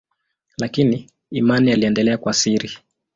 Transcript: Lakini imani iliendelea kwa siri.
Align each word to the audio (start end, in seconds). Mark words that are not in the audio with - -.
Lakini 0.57 1.09
imani 1.31 1.71
iliendelea 1.71 2.17
kwa 2.17 2.33
siri. 2.33 2.71